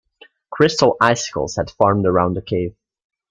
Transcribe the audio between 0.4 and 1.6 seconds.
Crystal icicles